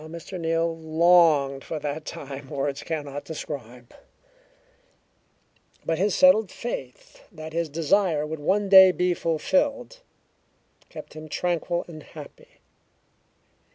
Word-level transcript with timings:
How 0.01 0.07
Mr. 0.07 0.39
Neal 0.39 0.75
longed 0.75 1.63
for 1.63 1.77
that 1.77 2.05
time 2.05 2.49
words 2.49 2.81
cannot 2.81 3.23
describe, 3.23 3.93
but 5.85 5.99
his 5.99 6.15
settled 6.15 6.49
faith 6.49 7.21
that 7.31 7.53
his 7.53 7.69
desire 7.69 8.25
would 8.25 8.39
one 8.39 8.67
day 8.67 8.91
be 8.91 9.13
fulfilled 9.13 9.99
kept 10.89 11.13
him 11.13 11.29
tranquil 11.29 11.85
and 11.87 12.01
happy. 12.01 12.61